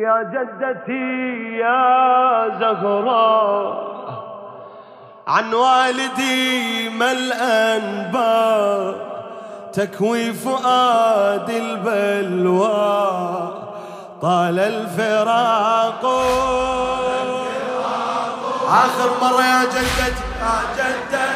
[0.00, 1.08] يا جدتي
[1.56, 1.78] يا
[2.60, 3.90] زهراء
[5.26, 8.94] عن والدي ما الأنباء
[9.72, 12.70] تكوي فؤاد البلوى.
[14.22, 16.04] طال الفراق.
[18.68, 21.29] آخر مرة يا جدتي يا جدتي.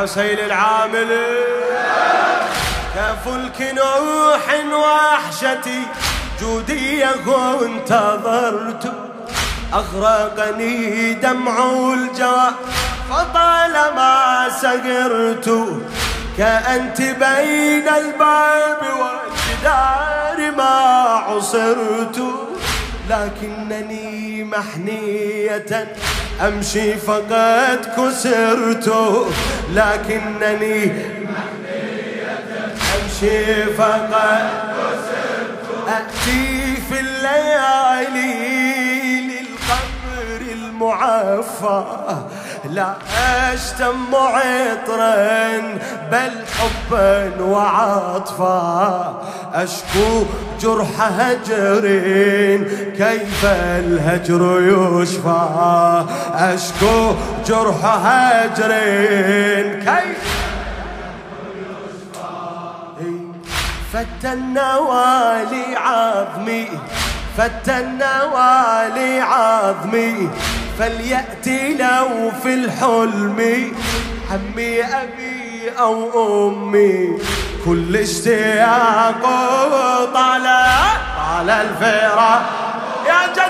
[0.00, 1.44] عسيل العاملي
[2.96, 5.82] كفلك نوح وحشتي
[6.40, 7.10] جودية
[7.62, 8.92] انتظرت
[9.74, 11.58] أغرقني دمع
[11.94, 12.50] الجوى
[13.10, 15.68] فطالما سقرت
[16.38, 20.64] كأنت بين الباب والجدار ما
[21.28, 22.20] عصرت.
[23.10, 25.94] لكنني محنية
[26.46, 28.92] أمشي فقد كسرت
[29.74, 30.92] لكنني
[32.96, 34.14] أمشي فقد
[35.88, 38.59] أتي في الليالي
[40.80, 41.84] المعفى.
[42.70, 42.94] لا
[43.54, 45.58] أشتم عطرا
[46.12, 49.22] بل حبا وعطفا.
[49.54, 50.24] أشكو
[50.60, 51.80] جرح هجر
[52.96, 57.14] كيف الهجر يشفى؟ أشكو
[57.46, 58.72] جرح هجر
[59.84, 60.40] كيف
[63.92, 66.66] فتنا والي عظمي
[67.36, 70.30] فتنا والي عظمي.
[70.78, 73.72] فليأتي لو في الحلم.
[74.30, 77.18] عمي أبي أو أمي
[77.64, 79.22] كل اشتياق
[80.14, 80.46] طال
[81.16, 82.42] طال الفراق
[83.06, 83.49] يا جدته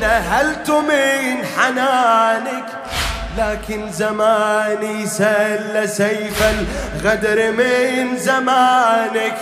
[0.00, 2.66] نهلت من حنانك
[3.38, 9.36] لكن زماني سل سيف الغدر من زمانك.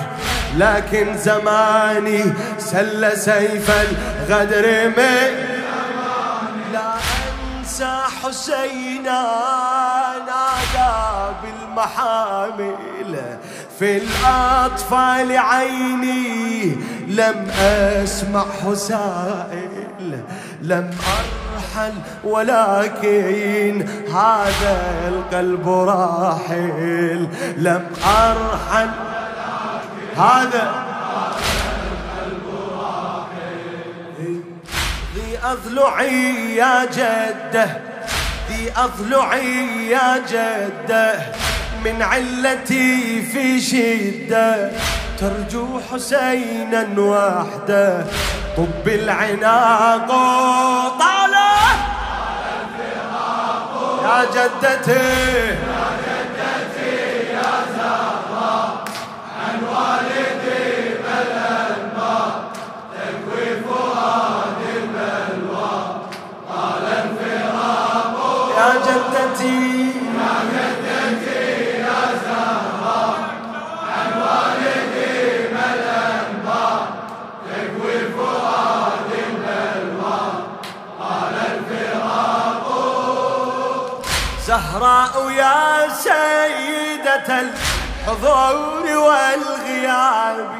[0.56, 2.24] لكن زماني
[2.58, 5.52] سل سيف الغدر من
[7.60, 9.22] أنسى حسينا
[10.26, 12.76] نادى بالمحامل
[13.78, 16.76] في الأطفال عيني.
[17.08, 19.81] لم أسمع حسائل.
[20.62, 21.92] لم أرحل
[22.24, 27.28] ولكن هذا القلب راحل.
[27.56, 28.90] لم أرحل.
[30.16, 30.92] هذا
[35.44, 37.66] أضلعي يا جدة
[38.48, 41.14] ذي أضلعي يا جدة
[41.84, 44.70] من علتي في شدة.
[45.22, 48.04] ترجو حسينا وحده.
[48.56, 50.08] طب العناق
[50.98, 51.56] طالع.
[54.04, 55.71] يا جدتي.
[84.52, 90.50] زهراء يا سيدة الحضور والغياب.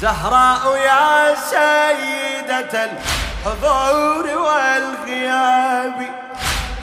[0.00, 5.98] زهراء يا سيدة الحضور والغياب.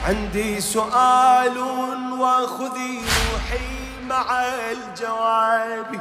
[0.08, 1.58] عندي سؤال
[2.12, 3.68] وخذي روحي
[4.08, 4.26] مع
[4.70, 6.00] الجواب.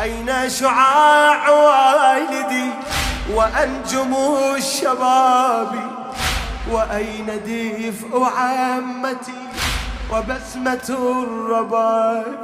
[0.00, 2.70] أين شعاع والدي
[3.30, 4.16] وأنجم
[4.56, 5.97] الشباب؟
[6.70, 9.42] وأين دفء عامتي
[10.12, 12.42] وبسمة الرباب؟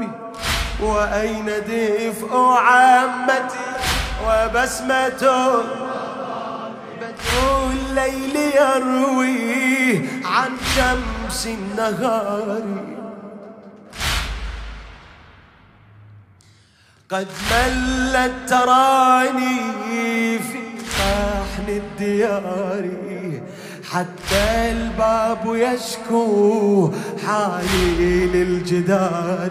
[0.80, 3.68] وأين دفء عمتي
[4.26, 5.22] وبسمة
[7.00, 12.62] بدر الليل يروي عن شمس النهار.
[17.10, 19.58] قد ملت تراني
[20.38, 20.62] في
[20.98, 22.84] صحن الديار.
[23.94, 26.90] حتى الباب يشكو
[27.26, 29.50] حالي للجدار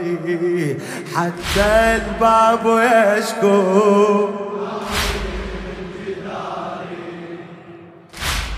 [1.16, 4.30] حتى الباب يشكو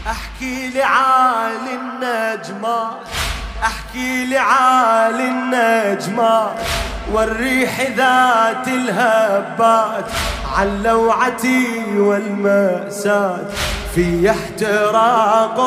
[0.07, 2.97] أحكي لعالي النجمات
[3.63, 6.59] أحكي لعالي النجمات
[7.13, 10.05] والريح ذات الهبات
[10.57, 13.49] عن لوعتي والمأساة.
[13.95, 15.57] في احتراق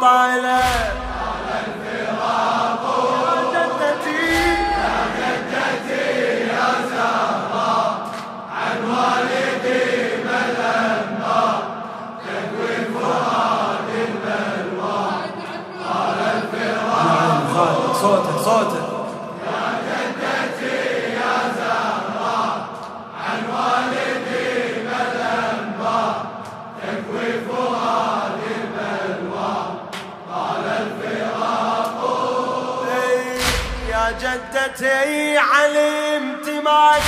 [0.00, 1.07] طلب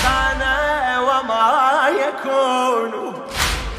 [0.02, 0.42] كان
[1.02, 3.12] وما يكون.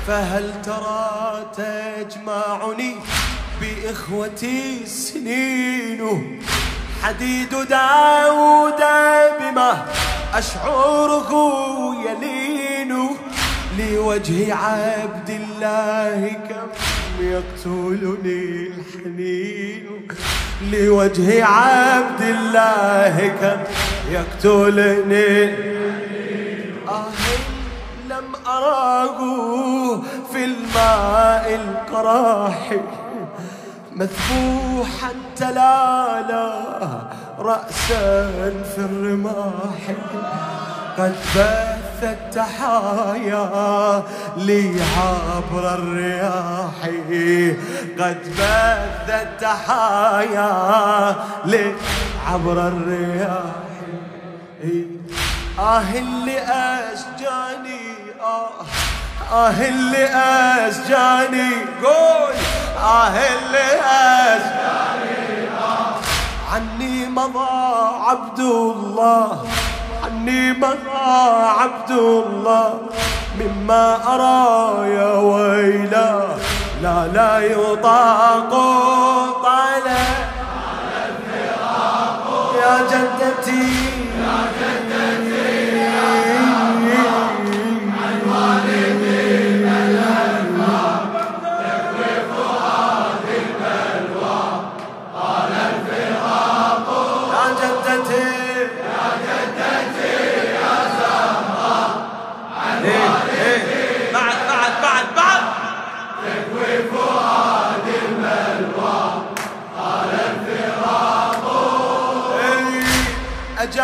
[0.08, 2.96] فهل ترى تجمعني
[3.62, 6.02] بإخوتي السنين؟
[7.04, 8.82] حديد داود
[9.40, 9.86] بما
[10.34, 11.32] أشعره
[12.06, 13.18] يلين
[13.80, 16.70] لوجه عبد الله كم
[17.20, 20.08] يقتلني الحنين؟
[20.72, 23.60] لوجه عبد الله كم
[24.14, 25.81] يقتلني
[28.82, 30.02] أراه
[30.32, 32.74] في الماء القراح
[33.92, 36.54] مذبوحا تلالا
[37.40, 38.32] رأسا
[38.76, 39.84] في الرماح.
[40.98, 43.46] قد بث التحايا
[44.38, 46.80] لي عبر الرياح.
[48.00, 50.52] قد بث التحايا
[51.46, 51.76] لي
[52.28, 53.56] عبر الرياح.
[55.60, 57.81] آه اللي أشجاني
[59.34, 61.52] آه اللي أشجاني
[61.84, 62.34] قول.
[62.84, 65.96] آه اللي أشجاني آه
[66.54, 67.50] عني مضى
[68.08, 69.46] عبد الله
[70.04, 71.12] عني مضى
[71.60, 72.74] عبد الله.
[73.40, 76.24] مما أرى يا ويلا
[76.82, 78.52] لا لا يطاق.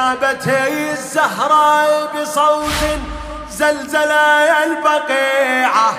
[0.08, 3.00] أجابته الزهراء بصوت
[3.52, 4.12] زلزل
[4.64, 5.94] البقيعة.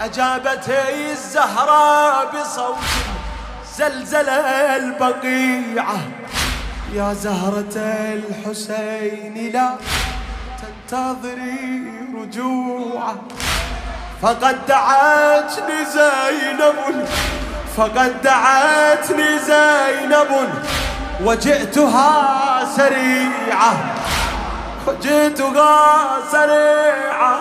[0.00, 2.76] أجابته الزهراء بصوت
[3.76, 5.98] زلزل البقيعة.
[6.92, 7.76] يا زهرة
[8.20, 9.74] الحسين لا
[10.60, 13.16] تنتظري رجوعه
[14.22, 17.06] فقد دعتني زينب
[17.76, 20.30] فقد دعتني زينب.
[21.24, 22.10] وجئتها
[22.76, 23.72] سريعة.
[24.86, 25.74] وجئتها
[26.32, 27.40] سريعة.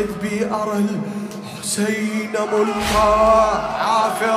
[0.00, 3.12] إذ بي أرى الحسين ملقى
[3.80, 4.31] عافرا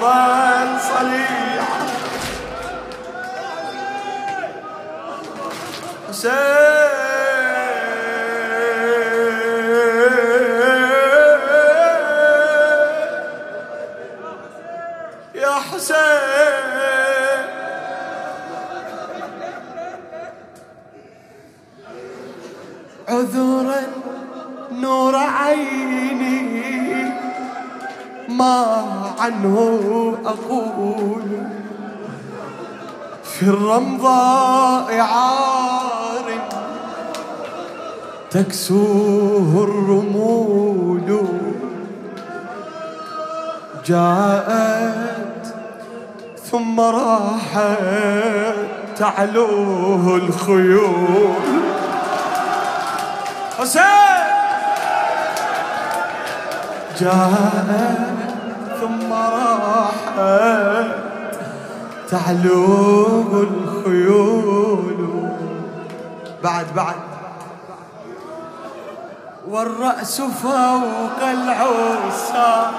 [29.20, 29.56] عنه
[30.26, 31.24] أقول
[33.24, 36.26] في الرمضاء عار
[38.32, 41.28] تكسوه الرمول.
[43.86, 45.56] جاءت
[46.52, 47.78] ثم راحت
[48.98, 51.36] تعلوه الخيول.
[53.60, 54.06] حسين!
[57.00, 58.15] جاءت
[62.16, 65.00] تعلوه الخيول.
[66.44, 66.96] بعد بعد.
[69.50, 72.72] والرأس فوق العوسى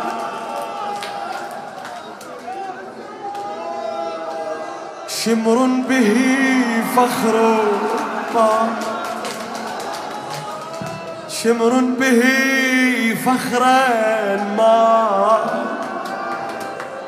[5.09, 6.11] شمر به
[6.97, 7.37] فخر
[11.29, 12.23] شمر به
[13.25, 13.87] فخرا
[14.57, 14.86] ما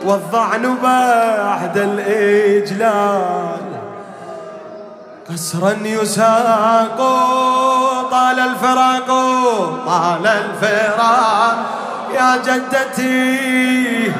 [0.08, 3.60] والظعن بعد الإجلال.
[5.30, 6.98] قسرا يساق
[8.10, 9.06] طال الفراق
[9.86, 11.56] طال الفراق.
[12.14, 14.12] يا جدتي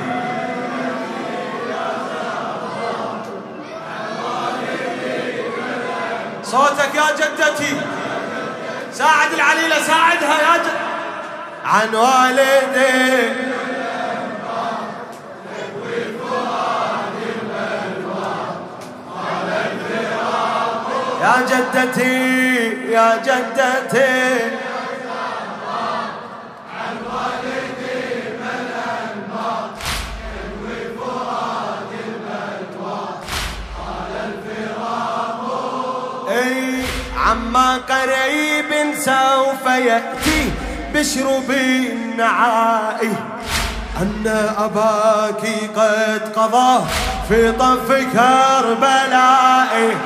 [6.43, 7.81] صوتك يا جدتي.
[8.93, 10.71] ساعد العليلة ساعدها يا جد.
[11.65, 13.33] عن والدي
[21.39, 24.59] يا جدتي يا جدتي.
[37.27, 40.53] عما قريب سوف يأتي
[40.95, 43.13] بشر بالنعائي
[44.01, 44.27] أن
[44.59, 45.43] أباك
[45.77, 46.85] قد قضى
[47.29, 49.97] في طف كربلاء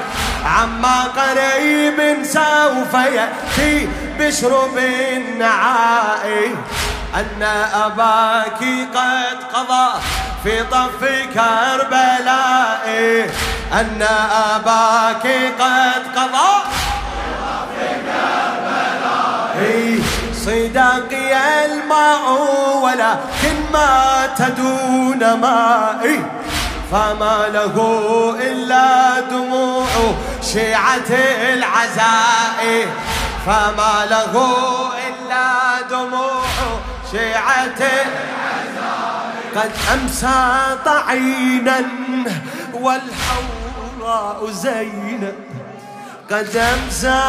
[0.44, 6.54] عما قريب سوف يأتي بشر بالنعاء
[7.14, 7.42] أن
[7.74, 10.00] أباك قد قضى
[10.44, 12.86] في طف كربلاء
[13.72, 14.02] أن
[14.54, 15.26] أباك
[15.60, 16.62] قد قضى
[20.44, 22.24] صداقي الماء
[22.82, 26.24] ولكن ما تدون مائي
[26.92, 27.76] فما له
[28.40, 29.86] إلا دموع
[30.42, 31.10] شيعة
[31.54, 32.86] العزاء.
[33.46, 34.34] فما له
[35.08, 35.48] إلا
[35.90, 36.44] دموع
[37.12, 39.32] شيعة العزاء.
[39.56, 41.82] قد أمسى طعينا
[42.74, 45.34] والحوراء زينب
[46.30, 47.22] قد أمسى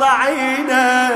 [0.00, 1.10] طعينا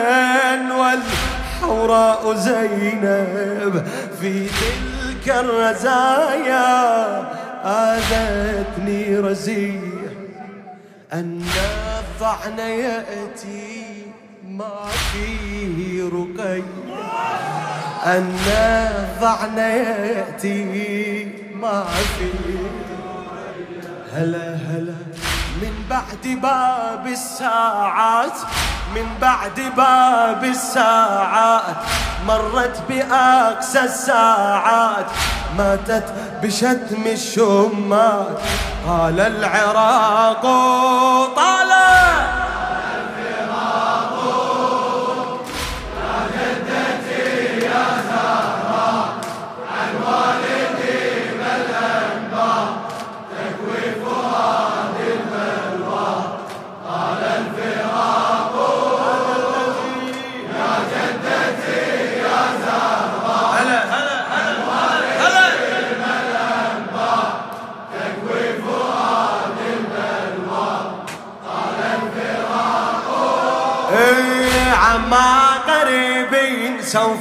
[0.78, 3.86] والحوراء زينب.
[4.20, 9.80] في تلك الرزايا آذتني رزية
[11.12, 11.42] أن
[11.98, 13.82] الطعن يأتي
[14.48, 16.62] ما فيه رقي.
[18.06, 21.24] أن الضعن يأتي
[21.54, 21.84] ما
[22.18, 22.58] فيه.
[24.12, 24.94] هلا هلا.
[25.62, 28.38] من بعد باب الساعات
[28.94, 31.76] من بعد باب الساعات
[32.26, 35.06] مرت بأقسى الساعات
[35.58, 36.04] ماتت
[36.42, 38.38] بشتم الشمات.
[38.86, 40.42] قال العراق
[41.36, 41.70] طال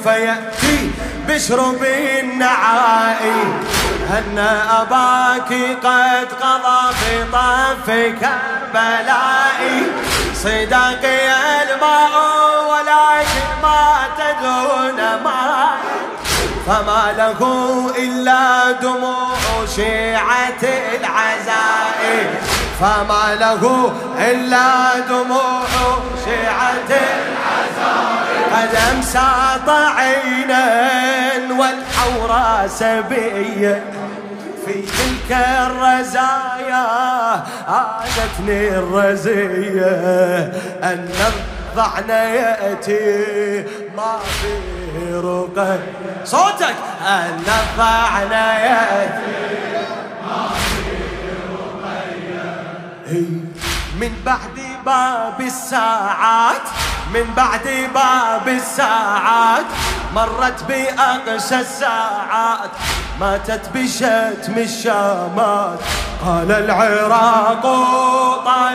[0.10, 0.92] سوف يأتي
[1.28, 3.42] بشر بالنعائي
[4.10, 4.38] أن
[4.82, 8.30] أباك قد قضى في طفك
[8.74, 9.84] بلائي.
[10.34, 11.28] صداقي
[11.64, 12.14] الماء
[12.70, 15.78] ولكن ما تدون ماء
[16.68, 17.42] فما له
[17.98, 20.64] إلا دموع شيعة
[21.02, 25.68] العزائم فما له إلا دموع
[26.26, 26.90] شيعة.
[26.90, 29.32] العزائم قد أمسى
[29.68, 30.66] طعينا
[31.60, 33.84] والحورى سبية
[34.66, 36.86] في تلك الرزايا
[37.68, 39.92] عادتني الرزية.
[40.84, 43.66] أن الضعن يأتي
[43.98, 45.78] ما في رقي.
[46.26, 46.76] صوتك!
[47.08, 49.40] أن الضعن يأتي
[50.28, 50.69] ما في
[54.00, 56.62] من بعد باب الساعات
[57.14, 59.66] من بعد باب الساعات
[60.16, 62.70] مرت بأقسى الساعات
[63.20, 65.80] ماتت بشتم الشامات
[66.26, 67.62] قال العراق
[68.46, 68.69] طال